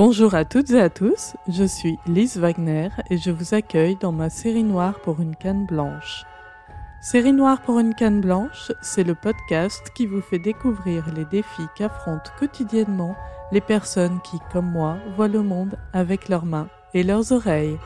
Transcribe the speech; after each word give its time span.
Bonjour 0.00 0.36
à 0.36 0.44
toutes 0.44 0.70
et 0.70 0.80
à 0.80 0.90
tous, 0.90 1.34
je 1.48 1.64
suis 1.64 1.98
Lise 2.06 2.36
Wagner 2.36 2.90
et 3.10 3.18
je 3.18 3.32
vous 3.32 3.52
accueille 3.52 3.96
dans 3.96 4.12
ma 4.12 4.30
série 4.30 4.62
noire 4.62 5.00
pour 5.00 5.20
une 5.20 5.34
canne 5.34 5.66
blanche. 5.66 6.24
Série 7.00 7.32
noire 7.32 7.60
pour 7.62 7.80
une 7.80 7.96
canne 7.96 8.20
blanche, 8.20 8.70
c'est 8.80 9.02
le 9.02 9.16
podcast 9.16 9.90
qui 9.96 10.06
vous 10.06 10.20
fait 10.20 10.38
découvrir 10.38 11.12
les 11.16 11.24
défis 11.24 11.66
qu'affrontent 11.74 12.30
quotidiennement 12.38 13.16
les 13.50 13.60
personnes 13.60 14.20
qui, 14.22 14.38
comme 14.52 14.70
moi, 14.70 14.98
voient 15.16 15.26
le 15.26 15.42
monde 15.42 15.76
avec 15.92 16.28
leurs 16.28 16.46
mains 16.46 16.68
et 16.94 17.02
leurs 17.02 17.32
oreilles. 17.32 17.76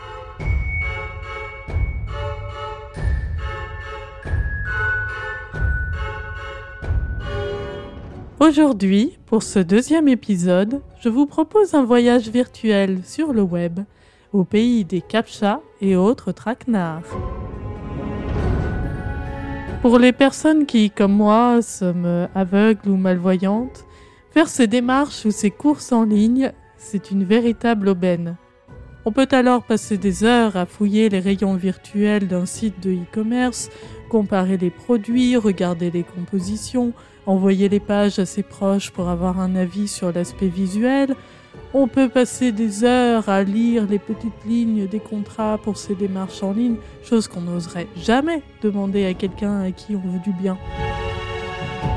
Aujourd'hui, 8.43 9.21
pour 9.27 9.45
ce 9.45 9.61
deuxième 9.61 10.09
épisode, 10.09 10.81
je 11.01 11.09
vous 11.09 11.27
propose 11.27 11.75
un 11.75 11.85
voyage 11.85 12.29
virtuel 12.29 12.99
sur 13.05 13.33
le 13.33 13.43
web, 13.43 13.79
au 14.33 14.43
pays 14.43 14.85
des 14.85 15.01
captchas 15.01 15.61
et 15.81 15.95
autres 15.95 16.33
traquenards. 16.33 17.05
Pour 19.81 19.97
les 20.01 20.11
personnes 20.11 20.67
qui, 20.67 20.91
comme 20.91 21.13
moi, 21.13 21.63
sont 21.63 22.29
aveugles 22.35 22.89
ou 22.89 22.97
malvoyantes, 22.97 23.85
faire 24.33 24.49
ces 24.49 24.67
démarches 24.67 25.25
ou 25.25 25.31
ces 25.31 25.53
courses 25.53 25.93
en 25.93 26.03
ligne, 26.03 26.51
c'est 26.77 27.13
une 27.13 27.23
véritable 27.23 27.91
aubaine. 27.91 28.37
On 29.05 29.13
peut 29.13 29.29
alors 29.31 29.63
passer 29.63 29.99
des 29.99 30.25
heures 30.25 30.57
à 30.57 30.67
fouiller 30.67 31.09
les 31.09 31.21
rayons 31.21 31.55
virtuels 31.55 32.27
d'un 32.27 32.47
site 32.47 32.81
de 32.83 32.91
e-commerce, 32.91 33.69
comparer 34.13 34.59
les 34.59 34.69
produits, 34.69 35.39
regarder 35.39 35.91
les 35.91 36.03
compositions, 36.03 36.93
envoyer 37.25 37.71
les 37.71 37.81
pages 37.81 38.19
à 38.19 38.27
ses 38.27 38.43
proches 38.43 38.91
pour 38.91 39.09
avoir 39.09 39.41
un 39.41 39.57
avis 39.57 39.89
sur 39.89 40.13
l'aspect 40.13 40.49
visuel. 40.49 41.17
On 41.73 41.89
peut 41.89 42.11
passer 42.11 42.53
des 42.53 42.85
heures 42.85 43.31
à 43.31 43.43
lire 43.43 43.87
les 43.87 43.99
petites 43.99 44.45
lignes 44.47 44.87
des 44.87 45.01
contrats 45.01 45.57
pour 45.57 45.79
ces 45.79 45.95
démarches 45.95 46.43
en 46.43 46.53
ligne, 46.53 46.77
chose 47.03 47.27
qu'on 47.27 47.41
n'oserait 47.41 47.87
jamais 47.97 48.43
demander 48.61 49.07
à 49.07 49.15
quelqu'un 49.15 49.63
à 49.63 49.71
qui 49.71 49.97
on 49.97 50.01
veut 50.01 50.19
du 50.19 50.33
bien. 50.33 50.59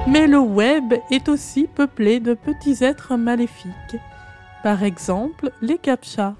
Mais 0.08 0.26
le 0.26 0.40
web 0.40 0.94
est 1.12 1.28
aussi 1.28 1.68
peuplé 1.68 2.22
de 2.22 2.34
petits 2.34 2.82
êtres 2.82 3.18
maléfiques. 3.18 3.98
Par 4.64 4.84
exemple, 4.84 5.52
les 5.62 5.78
captchas. 5.78 6.36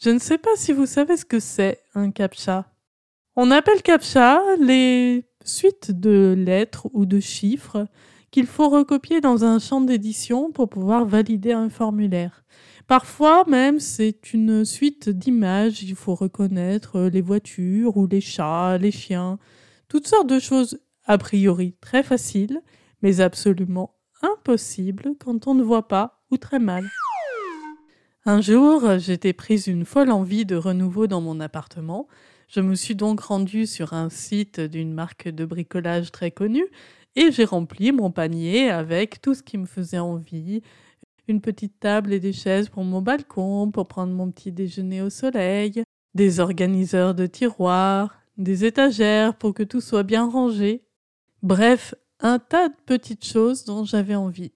Je 0.00 0.08
ne 0.08 0.18
sais 0.18 0.38
pas 0.38 0.56
si 0.56 0.72
vous 0.72 0.86
savez 0.86 1.18
ce 1.18 1.26
que 1.26 1.38
c'est 1.38 1.80
un 1.94 2.10
captcha. 2.10 2.64
On 3.36 3.50
appelle 3.50 3.82
captcha 3.82 4.40
les 4.60 5.24
suite 5.44 5.90
de 5.90 6.36
lettres 6.38 6.88
ou 6.92 7.04
de 7.04 7.18
chiffres 7.18 7.88
qu'il 8.30 8.46
faut 8.46 8.68
recopier 8.68 9.20
dans 9.20 9.44
un 9.44 9.58
champ 9.58 9.80
d'édition 9.80 10.52
pour 10.52 10.68
pouvoir 10.68 11.04
valider 11.04 11.50
un 11.50 11.68
formulaire. 11.68 12.44
Parfois 12.86 13.44
même, 13.48 13.80
c'est 13.80 14.32
une 14.32 14.64
suite 14.64 15.08
d'images, 15.08 15.82
il 15.82 15.96
faut 15.96 16.14
reconnaître 16.14 17.00
les 17.00 17.22
voitures 17.22 17.96
ou 17.96 18.06
les 18.06 18.20
chats, 18.20 18.78
les 18.78 18.92
chiens, 18.92 19.40
toutes 19.88 20.06
sortes 20.06 20.28
de 20.28 20.38
choses 20.38 20.78
a 21.04 21.18
priori 21.18 21.74
très 21.80 22.04
faciles, 22.04 22.60
mais 23.02 23.20
absolument 23.20 23.96
impossibles 24.22 25.14
quand 25.18 25.48
on 25.48 25.54
ne 25.54 25.64
voit 25.64 25.88
pas 25.88 26.22
ou 26.30 26.36
très 26.36 26.60
mal. 26.60 26.88
Un 28.26 28.40
jour, 28.40 28.98
j'étais 28.98 29.32
prise 29.32 29.66
une 29.66 29.84
folle 29.84 30.12
envie 30.12 30.46
de 30.46 30.56
renouveau 30.56 31.08
dans 31.08 31.20
mon 31.20 31.40
appartement, 31.40 32.06
je 32.48 32.60
me 32.60 32.74
suis 32.74 32.94
donc 32.94 33.20
rendue 33.20 33.66
sur 33.66 33.92
un 33.92 34.10
site 34.10 34.60
d'une 34.60 34.92
marque 34.92 35.28
de 35.28 35.44
bricolage 35.44 36.12
très 36.12 36.30
connue 36.30 36.66
et 37.16 37.30
j'ai 37.30 37.44
rempli 37.44 37.92
mon 37.92 38.10
panier 38.10 38.70
avec 38.70 39.20
tout 39.20 39.34
ce 39.34 39.42
qui 39.42 39.58
me 39.58 39.66
faisait 39.66 39.98
envie. 39.98 40.62
Une 41.28 41.40
petite 41.40 41.80
table 41.80 42.12
et 42.12 42.20
des 42.20 42.32
chaises 42.32 42.68
pour 42.68 42.84
mon 42.84 43.00
balcon, 43.00 43.70
pour 43.70 43.88
prendre 43.88 44.12
mon 44.12 44.30
petit 44.30 44.52
déjeuner 44.52 45.00
au 45.00 45.10
soleil, 45.10 45.82
des 46.14 46.40
organiseurs 46.40 47.14
de 47.14 47.26
tiroirs, 47.26 48.14
des 48.36 48.64
étagères 48.64 49.36
pour 49.36 49.54
que 49.54 49.62
tout 49.62 49.80
soit 49.80 50.02
bien 50.02 50.28
rangé. 50.28 50.84
Bref, 51.42 51.94
un 52.20 52.38
tas 52.38 52.68
de 52.68 52.74
petites 52.86 53.24
choses 53.24 53.64
dont 53.64 53.84
j'avais 53.84 54.14
envie. 54.14 54.52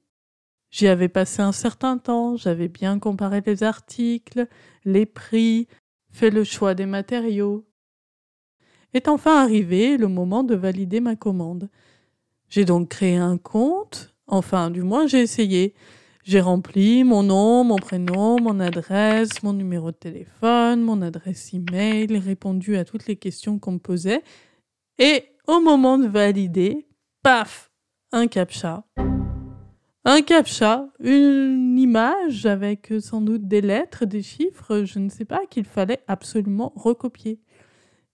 J'y 0.71 0.89
avais 0.89 1.09
passé 1.09 1.41
un 1.41 1.53
certain 1.53 1.97
temps, 1.97 2.37
j'avais 2.37 2.69
bien 2.69 2.99
comparé 2.99 3.43
les 3.45 3.63
articles, 3.63 4.47
les 4.85 5.07
prix, 5.07 5.67
fait 6.11 6.31
le 6.31 6.45
choix 6.45 6.75
des 6.75 6.87
matériaux, 6.87 7.68
est 8.95 9.09
enfin 9.09 9.43
arrivé 9.43 9.97
le 9.97 10.09
moment 10.09 10.45
de 10.45 10.55
valider 10.55 11.01
ma 11.01 11.17
commande. 11.17 11.69
J'ai 12.49 12.65
donc 12.65 12.89
créé 12.89 13.17
un 13.17 13.37
compte, 13.37 14.15
enfin 14.27 14.71
du 14.71 14.83
moins 14.83 15.07
j'ai 15.07 15.21
essayé. 15.21 15.75
J'ai 16.25 16.41
rempli 16.43 17.05
mon 17.05 17.23
nom, 17.23 17.65
mon 17.65 17.77
prénom, 17.77 18.39
mon 18.39 18.61
adresse, 18.61 19.43
mon 19.43 19.55
numéro 19.55 19.93
de 19.93 19.97
téléphone, 19.97 20.83
mon 20.83 21.01
adresse 21.01 21.55
email, 21.55 22.19
répondu 22.19 22.77
à 22.77 22.85
toutes 22.85 23.07
les 23.07 23.17
questions 23.17 23.59
qu'on 23.59 23.73
me 23.73 23.79
posait. 23.79 24.23
Et 24.99 25.25
au 25.47 25.61
moment 25.61 25.97
de 25.97 26.07
valider, 26.07 26.87
paf, 27.23 27.71
un 28.13 28.27
captcha. 28.27 28.85
Un 30.05 30.21
captcha, 30.21 30.89
une 31.01 31.79
image 31.79 32.45
avec 32.45 32.93
sans 33.01 33.23
doute 33.23 33.49
des 33.49 33.63
lettres, 33.63 34.05
des 34.05 34.23
chiffres, 34.23 34.85
je 34.85 34.99
ne 34.99 35.09
sais 35.09 35.25
pas, 35.25 35.47
qu'il 35.49 35.65
fallait 35.65 36.03
absolument 36.09 36.75
recopier. 36.77 37.41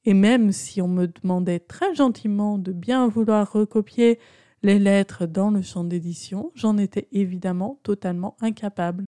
Et 0.04 0.14
même 0.14 0.52
si 0.52 0.82
on 0.82 0.88
me 0.88 1.06
demandait 1.06 1.60
très 1.60 1.94
gentiment 1.94 2.58
de 2.58 2.72
bien 2.72 3.08
vouloir 3.08 3.50
recopier 3.50 4.18
les 4.62 4.78
lettres 4.78 5.26
dans 5.26 5.50
le 5.50 5.62
champ 5.62 5.84
d'édition, 5.84 6.50
j'en 6.54 6.78
étais 6.78 7.08
évidemment 7.12 7.78
totalement 7.82 8.36
incapable. 8.40 9.04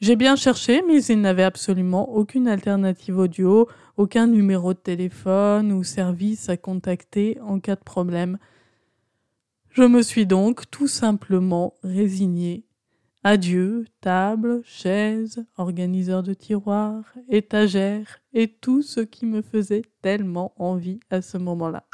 J'ai 0.00 0.16
bien 0.16 0.36
cherché, 0.36 0.82
mais 0.86 1.02
il 1.04 1.20
n'avait 1.22 1.42
absolument 1.42 2.10
aucune 2.10 2.48
alternative 2.48 3.18
audio, 3.18 3.66
aucun 3.96 4.26
numéro 4.26 4.74
de 4.74 4.78
téléphone 4.78 5.72
ou 5.72 5.84
service 5.84 6.50
à 6.50 6.58
contacter 6.58 7.38
en 7.40 7.60
cas 7.60 7.76
de 7.76 7.82
problème. 7.82 8.38
Je 9.70 9.82
me 9.82 10.02
suis 10.02 10.26
donc 10.26 10.70
tout 10.70 10.88
simplement 10.88 11.74
résigné 11.82 12.64
Adieu, 13.28 13.86
table, 14.02 14.60
chaise, 14.64 15.44
organiseur 15.56 16.22
de 16.22 16.32
tiroirs, 16.32 17.02
étagère 17.28 18.20
et 18.32 18.46
tout 18.46 18.82
ce 18.82 19.00
qui 19.00 19.26
me 19.26 19.42
faisait 19.42 19.82
tellement 20.00 20.52
envie 20.62 21.00
à 21.10 21.22
ce 21.22 21.36
moment-là. 21.36 21.88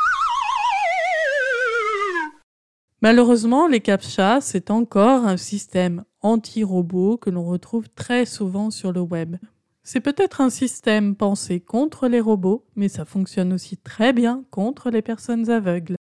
Malheureusement, 3.01 3.67
les 3.67 3.81
CAPTCHA, 3.81 4.43
c'est 4.43 4.71
encore 4.71 5.25
un 5.25 5.39
système 5.39 6.05
anti-robot 6.21 7.17
que 7.17 7.31
l'on 7.31 7.47
retrouve 7.47 7.89
très 7.89 8.27
souvent 8.27 8.71
sur 8.71 8.93
le 8.93 9.01
web. 9.01 9.37
C'est 9.83 10.01
peut-être 10.01 10.43
un 10.43 10.51
système 10.51 11.17
pensé 11.17 11.61
contre 11.61 12.09
les 12.09 12.21
robots, 12.21 12.67
mais 12.77 12.91
ça 12.91 13.07
fonctionne 13.07 13.55
aussi 13.55 13.79
très 13.79 14.13
bien 14.13 14.45
contre 14.51 14.91
les 14.91 15.01
personnes 15.01 15.49
aveugles. 15.49 15.97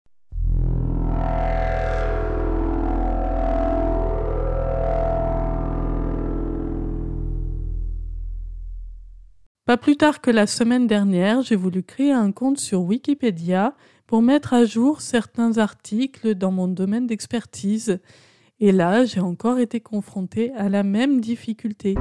Pas 9.64 9.76
plus 9.76 9.96
tard 9.96 10.20
que 10.20 10.32
la 10.32 10.48
semaine 10.48 10.88
dernière, 10.88 11.42
j'ai 11.42 11.54
voulu 11.54 11.84
créer 11.84 12.10
un 12.10 12.32
compte 12.32 12.58
sur 12.58 12.82
Wikipédia 12.82 13.76
pour 14.08 14.20
mettre 14.20 14.54
à 14.54 14.64
jour 14.64 15.00
certains 15.00 15.56
articles 15.56 16.34
dans 16.34 16.50
mon 16.50 16.66
domaine 16.66 17.06
d'expertise. 17.06 18.00
Et 18.58 18.72
là, 18.72 19.04
j'ai 19.04 19.20
encore 19.20 19.60
été 19.60 19.78
confrontée 19.78 20.52
à 20.54 20.68
la 20.68 20.82
même 20.82 21.20
difficulté. 21.20 21.94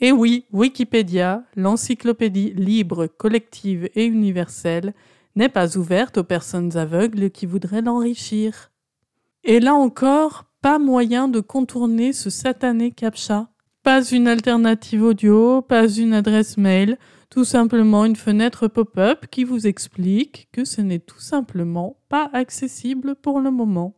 Et 0.00 0.10
oui, 0.10 0.46
Wikipédia, 0.52 1.44
l'encyclopédie 1.54 2.52
libre, 2.54 3.06
collective 3.06 3.88
et 3.94 4.04
universelle, 4.04 4.94
n'est 5.36 5.48
pas 5.48 5.76
ouverte 5.76 6.18
aux 6.18 6.24
personnes 6.24 6.76
aveugles 6.76 7.30
qui 7.30 7.46
voudraient 7.46 7.82
l'enrichir. 7.82 8.72
Et 9.44 9.60
là 9.60 9.74
encore, 9.74 10.44
pas 10.60 10.80
moyen 10.80 11.28
de 11.28 11.38
contourner 11.38 12.12
ce 12.12 12.30
satané 12.30 12.90
captcha. 12.90 13.53
Pas 13.84 14.02
une 14.02 14.28
alternative 14.28 15.02
audio, 15.02 15.60
pas 15.60 15.86
une 15.86 16.14
adresse 16.14 16.56
mail, 16.56 16.96
tout 17.28 17.44
simplement 17.44 18.06
une 18.06 18.16
fenêtre 18.16 18.66
pop-up 18.66 19.26
qui 19.30 19.44
vous 19.44 19.66
explique 19.66 20.48
que 20.52 20.64
ce 20.64 20.80
n'est 20.80 21.00
tout 21.00 21.20
simplement 21.20 21.98
pas 22.08 22.30
accessible 22.32 23.14
pour 23.14 23.40
le 23.40 23.50
moment. 23.50 23.94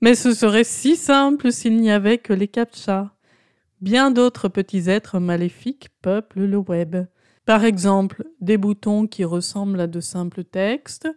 Mais 0.00 0.14
ce 0.14 0.32
serait 0.32 0.62
si 0.62 0.94
simple 0.94 1.50
s'il 1.50 1.80
n'y 1.80 1.90
avait 1.90 2.18
que 2.18 2.32
les 2.32 2.46
captchas. 2.46 3.10
Bien 3.80 4.12
d'autres 4.12 4.48
petits 4.48 4.88
êtres 4.88 5.18
maléfiques 5.18 5.88
peuplent 6.00 6.44
le 6.44 6.58
web. 6.58 7.06
Par 7.44 7.64
exemple, 7.64 8.24
des 8.40 8.56
boutons 8.56 9.08
qui 9.08 9.24
ressemblent 9.24 9.80
à 9.80 9.88
de 9.88 9.98
simples 9.98 10.44
textes, 10.44 11.08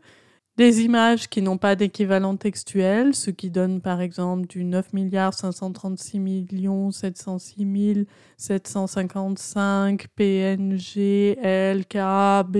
des 0.57 0.81
images 0.81 1.29
qui 1.29 1.43
n'ont 1.43 1.59
pas 1.59 1.75
d'équivalent 1.75 2.35
textuel, 2.35 3.13
ce 3.13 3.29
qui 3.29 3.51
donne 3.51 3.79
par 3.79 4.01
exemple 4.01 4.47
du 4.47 4.63
9 4.63 4.87
536 5.31 6.47
706 6.91 8.05
755 8.37 10.07
PNG, 10.15 11.37
LKB, 11.43 12.55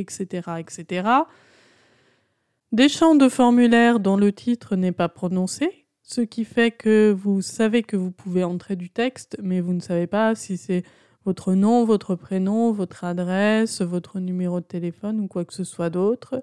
etc., 0.00 0.42
etc. 0.58 1.08
Des 2.70 2.90
champs 2.90 3.14
de 3.14 3.30
formulaire 3.30 3.98
dont 3.98 4.18
le 4.18 4.30
titre 4.30 4.76
n'est 4.76 4.92
pas 4.92 5.08
prononcé, 5.08 5.86
ce 6.02 6.20
qui 6.20 6.44
fait 6.44 6.70
que 6.70 7.16
vous 7.18 7.40
savez 7.40 7.82
que 7.82 7.96
vous 7.96 8.10
pouvez 8.10 8.44
entrer 8.44 8.76
du 8.76 8.90
texte, 8.90 9.38
mais 9.42 9.62
vous 9.62 9.72
ne 9.72 9.80
savez 9.80 10.06
pas 10.06 10.34
si 10.34 10.58
c'est 10.58 10.82
votre 11.24 11.54
nom, 11.54 11.86
votre 11.86 12.14
prénom, 12.14 12.72
votre 12.72 13.04
adresse, 13.04 13.80
votre 13.80 14.20
numéro 14.20 14.60
de 14.60 14.66
téléphone 14.66 15.20
ou 15.20 15.28
quoi 15.28 15.46
que 15.46 15.54
ce 15.54 15.64
soit 15.64 15.88
d'autre. 15.88 16.42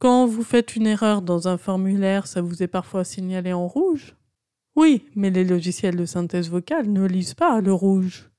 Quand 0.00 0.24
vous 0.24 0.42
faites 0.42 0.76
une 0.76 0.86
erreur 0.86 1.20
dans 1.20 1.46
un 1.46 1.58
formulaire, 1.58 2.26
ça 2.26 2.40
vous 2.40 2.62
est 2.62 2.68
parfois 2.68 3.04
signalé 3.04 3.52
en 3.52 3.68
rouge? 3.68 4.16
Oui, 4.74 5.04
mais 5.14 5.28
les 5.28 5.44
logiciels 5.44 5.96
de 5.96 6.06
synthèse 6.06 6.48
vocale 6.48 6.90
ne 6.90 7.06
lisent 7.06 7.34
pas 7.34 7.60
le 7.60 7.74
rouge. 7.74 8.30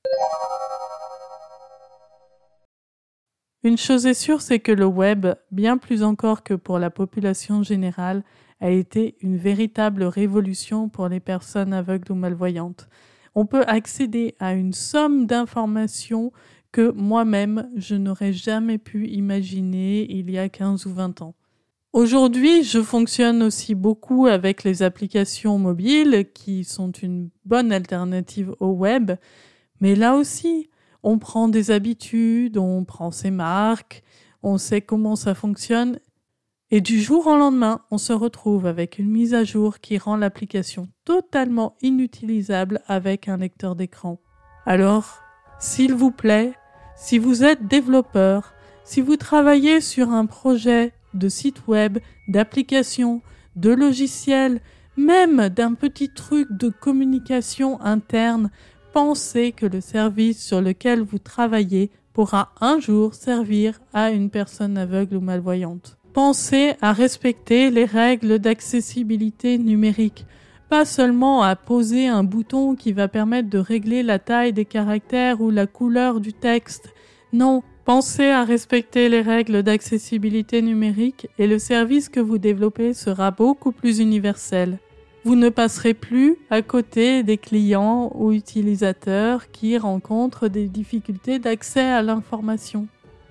Une 3.62 3.78
chose 3.78 4.06
est 4.06 4.14
sûre, 4.14 4.40
c'est 4.40 4.58
que 4.58 4.72
le 4.72 4.86
web, 4.86 5.28
bien 5.52 5.78
plus 5.78 6.02
encore 6.02 6.42
que 6.42 6.54
pour 6.54 6.80
la 6.80 6.90
population 6.90 7.62
générale, 7.62 8.24
a 8.60 8.70
été 8.70 9.14
une 9.20 9.36
véritable 9.36 10.02
révolution 10.02 10.88
pour 10.88 11.06
les 11.06 11.20
personnes 11.20 11.72
aveugles 11.72 12.10
ou 12.10 12.16
malvoyantes. 12.16 12.88
On 13.36 13.46
peut 13.46 13.64
accéder 13.68 14.34
à 14.40 14.54
une 14.54 14.72
somme 14.72 15.26
d'informations 15.26 16.32
que 16.72 16.90
moi-même 16.90 17.70
je 17.76 17.94
n'aurais 17.94 18.32
jamais 18.32 18.78
pu 18.78 19.06
imaginer 19.06 20.10
il 20.10 20.28
y 20.28 20.38
a 20.38 20.48
15 20.48 20.86
ou 20.86 20.94
20 20.94 21.22
ans. 21.22 21.36
Aujourd'hui, 21.92 22.62
je 22.62 22.80
fonctionne 22.82 23.42
aussi 23.42 23.74
beaucoup 23.74 24.26
avec 24.26 24.64
les 24.64 24.82
applications 24.82 25.58
mobiles 25.58 26.26
qui 26.32 26.64
sont 26.64 26.90
une 26.90 27.28
bonne 27.44 27.70
alternative 27.70 28.54
au 28.60 28.68
web, 28.68 29.12
mais 29.80 29.94
là 29.94 30.14
aussi, 30.14 30.70
on 31.02 31.18
prend 31.18 31.48
des 31.48 31.70
habitudes, 31.70 32.56
on 32.56 32.84
prend 32.84 33.10
ses 33.10 33.30
marques, 33.30 34.02
on 34.42 34.56
sait 34.56 34.80
comment 34.80 35.16
ça 35.16 35.34
fonctionne 35.34 35.98
et 36.74 36.80
du 36.80 37.02
jour 37.02 37.26
au 37.26 37.36
lendemain, 37.36 37.82
on 37.90 37.98
se 37.98 38.14
retrouve 38.14 38.64
avec 38.64 38.98
une 38.98 39.10
mise 39.10 39.34
à 39.34 39.44
jour 39.44 39.78
qui 39.78 39.98
rend 39.98 40.16
l'application 40.16 40.88
totalement 41.04 41.76
inutilisable 41.82 42.80
avec 42.86 43.28
un 43.28 43.36
lecteur 43.36 43.76
d'écran. 43.76 44.18
Alors, 44.64 45.18
s'il 45.60 45.92
vous 45.92 46.10
plaît, 46.10 46.54
si 46.96 47.18
vous 47.18 47.44
êtes 47.44 47.68
développeur, 47.68 48.54
si 48.84 49.02
vous 49.02 49.16
travaillez 49.16 49.82
sur 49.82 50.12
un 50.12 50.24
projet 50.24 50.94
de 51.14 51.28
site 51.28 51.66
web, 51.66 51.98
d'application, 52.28 53.20
de 53.56 53.70
logiciel, 53.70 54.60
même 54.96 55.48
d'un 55.48 55.74
petit 55.74 56.10
truc 56.10 56.48
de 56.50 56.68
communication 56.68 57.80
interne, 57.80 58.50
pensez 58.92 59.52
que 59.52 59.66
le 59.66 59.80
service 59.80 60.44
sur 60.44 60.60
lequel 60.60 61.00
vous 61.00 61.18
travaillez 61.18 61.90
pourra 62.12 62.52
un 62.60 62.78
jour 62.78 63.14
servir 63.14 63.80
à 63.92 64.10
une 64.10 64.30
personne 64.30 64.76
aveugle 64.76 65.16
ou 65.16 65.20
malvoyante. 65.20 65.96
Pensez 66.12 66.74
à 66.82 66.92
respecter 66.92 67.70
les 67.70 67.86
règles 67.86 68.38
d'accessibilité 68.38 69.56
numérique, 69.56 70.26
pas 70.68 70.84
seulement 70.84 71.42
à 71.42 71.56
poser 71.56 72.06
un 72.06 72.22
bouton 72.22 72.74
qui 72.74 72.92
va 72.92 73.08
permettre 73.08 73.48
de 73.48 73.58
régler 73.58 74.02
la 74.02 74.18
taille 74.18 74.52
des 74.52 74.66
caractères 74.66 75.40
ou 75.40 75.50
la 75.50 75.66
couleur 75.66 76.20
du 76.20 76.34
texte. 76.34 76.90
Non, 77.32 77.62
pensez 77.84 78.26
à 78.26 78.44
respecter 78.44 79.08
les 79.08 79.20
règles 79.22 79.62
d'accessibilité 79.62 80.62
numérique 80.62 81.28
et 81.38 81.46
le 81.46 81.58
service 81.58 82.08
que 82.08 82.20
vous 82.20 82.38
développez 82.38 82.94
sera 82.94 83.30
beaucoup 83.30 83.72
plus 83.72 83.98
universel. 83.98 84.78
Vous 85.24 85.36
ne 85.36 85.50
passerez 85.50 85.94
plus 85.94 86.36
à 86.50 86.62
côté 86.62 87.22
des 87.22 87.38
clients 87.38 88.10
ou 88.14 88.32
utilisateurs 88.32 89.50
qui 89.52 89.78
rencontrent 89.78 90.48
des 90.48 90.66
difficultés 90.66 91.38
d'accès 91.38 91.80
à 91.80 92.02
l'information. 92.02 92.88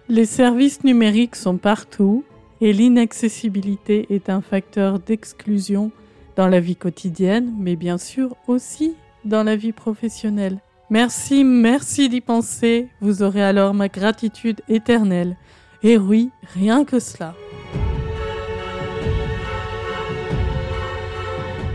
Les 0.08 0.26
services 0.26 0.84
numériques 0.84 1.36
sont 1.36 1.58
partout 1.58 2.24
et 2.62 2.74
l'inaccessibilité 2.74 4.08
est 4.10 4.30
un 4.30 4.42
facteur 4.42 5.00
d'exclusion 5.00 5.92
dans 6.36 6.48
la 6.48 6.60
vie 6.60 6.76
quotidienne, 6.76 7.54
mais 7.60 7.76
bien 7.76 7.98
sûr 7.98 8.36
aussi 8.48 8.96
dans 9.26 9.44
la 9.44 9.56
vie 9.56 9.74
professionnelle. 9.74 10.60
Merci, 10.92 11.46
merci 11.46 12.10
d'y 12.10 12.20
penser, 12.20 12.90
vous 13.00 13.24
aurez 13.24 13.42
alors 13.42 13.74
ma 13.74 13.88
gratitude 13.88 14.60
éternelle. 14.68 15.38
Et 15.84 15.98
oui, 15.98 16.32
rien 16.54 16.84
que 16.84 17.00
cela. 17.00 17.34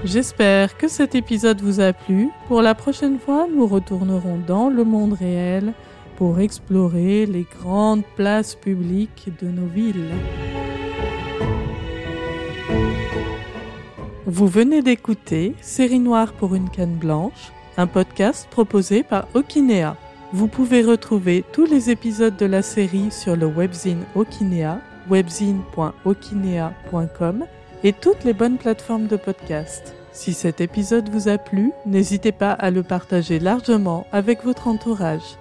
J'espère 0.04 0.76
que 0.76 0.86
cet 0.86 1.14
épisode 1.14 1.62
vous 1.62 1.80
a 1.80 1.94
plu. 1.94 2.28
Pour 2.46 2.60
la 2.60 2.74
prochaine 2.74 3.18
fois, 3.18 3.46
nous 3.50 3.66
retournerons 3.66 4.38
dans 4.46 4.68
le 4.68 4.84
monde 4.84 5.14
réel 5.14 5.72
pour 6.16 6.38
explorer 6.38 7.24
les 7.24 7.46
grandes 7.58 8.04
places 8.16 8.54
publiques 8.54 9.30
de 9.40 9.46
nos 9.46 9.66
villes. 9.66 10.10
Vous 14.26 14.46
venez 14.46 14.82
d'écouter 14.82 15.54
Série 15.62 16.00
Noire 16.00 16.34
pour 16.34 16.54
une 16.54 16.68
canne 16.68 16.96
blanche, 16.96 17.50
un 17.76 17.86
podcast 17.86 18.48
proposé 18.50 19.02
par 19.02 19.28
Okinea. 19.34 19.96
Vous 20.32 20.48
pouvez 20.48 20.82
retrouver 20.82 21.44
tous 21.52 21.66
les 21.66 21.90
épisodes 21.90 22.36
de 22.36 22.46
la 22.46 22.62
série 22.62 23.10
sur 23.10 23.36
le 23.36 23.46
webzine 23.46 24.04
Okinea, 24.14 24.80
webzine.okinea.com 25.08 27.44
et 27.84 27.92
toutes 27.92 28.24
les 28.24 28.32
bonnes 28.32 28.58
plateformes 28.58 29.06
de 29.06 29.16
podcast. 29.16 29.94
Si 30.12 30.32
cet 30.32 30.60
épisode 30.60 31.10
vous 31.10 31.28
a 31.28 31.38
plu, 31.38 31.72
n'hésitez 31.84 32.32
pas 32.32 32.52
à 32.52 32.70
le 32.70 32.82
partager 32.82 33.38
largement 33.38 34.06
avec 34.12 34.44
votre 34.44 34.66
entourage. 34.66 35.36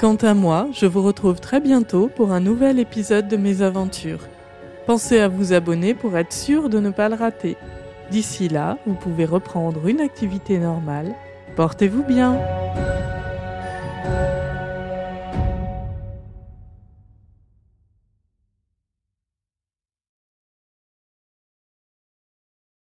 Quant 0.00 0.16
à 0.16 0.34
moi, 0.34 0.68
je 0.72 0.86
vous 0.86 1.02
retrouve 1.02 1.40
très 1.40 1.60
bientôt 1.60 2.08
pour 2.08 2.32
un 2.32 2.40
nouvel 2.40 2.78
épisode 2.78 3.28
de 3.28 3.36
mes 3.36 3.62
aventures. 3.62 4.26
Pensez 4.86 5.18
à 5.18 5.28
vous 5.28 5.52
abonner 5.52 5.94
pour 5.94 6.16
être 6.16 6.32
sûr 6.32 6.68
de 6.68 6.80
ne 6.80 6.90
pas 6.90 7.08
le 7.08 7.14
rater. 7.14 7.56
D'ici 8.10 8.48
là, 8.48 8.78
vous 8.86 8.94
pouvez 8.94 9.24
reprendre 9.24 9.86
une 9.86 10.00
activité 10.00 10.58
normale. 10.58 11.14
Portez-vous 11.56 12.02
bien 12.04 12.38